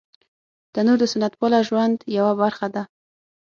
تنور 0.73 0.97
د 1.01 1.03
سنت 1.13 1.33
پاله 1.39 1.59
ژوند 1.67 1.97
یوه 2.17 2.33
برخه 2.41 2.67
ده 2.75 2.83